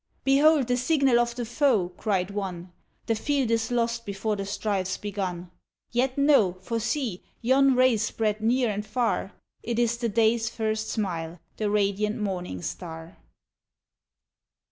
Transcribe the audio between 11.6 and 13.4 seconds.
radiant morning star.